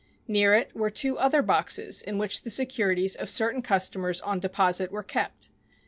Near 0.27 0.55
it 0.55 0.75
were 0.75 0.89
two 0.89 1.19
other 1.19 1.43
boxes 1.43 2.01
in 2.01 2.17
which 2.17 2.41
the 2.41 2.49
securities 2.49 3.15
of 3.15 3.29
certain 3.29 3.61
customers 3.61 4.19
on 4.21 4.39
deposit 4.39 4.91
were 4.91 5.03
kept. 5.03 5.49